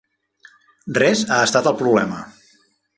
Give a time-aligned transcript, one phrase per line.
[0.99, 2.27] Res ha estat el problema.